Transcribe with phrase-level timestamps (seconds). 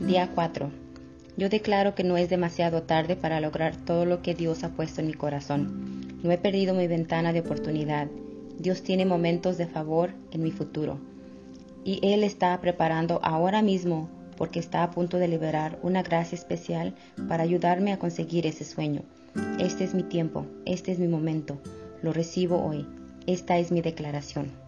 [0.00, 0.70] Día 4.
[1.36, 5.00] Yo declaro que no es demasiado tarde para lograr todo lo que Dios ha puesto
[5.00, 6.18] en mi corazón.
[6.22, 8.08] No he perdido mi ventana de oportunidad.
[8.58, 10.98] Dios tiene momentos de favor en mi futuro.
[11.84, 16.96] Y Él está preparando ahora mismo porque está a punto de liberar una gracia especial
[17.28, 19.02] para ayudarme a conseguir ese sueño.
[19.60, 21.60] Este es mi tiempo, este es mi momento.
[22.02, 22.84] Lo recibo hoy.
[23.28, 24.63] Esta es mi declaración.